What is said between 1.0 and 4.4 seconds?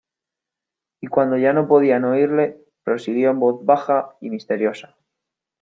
cuando ya no podían oírle, prosiguió en voz baja y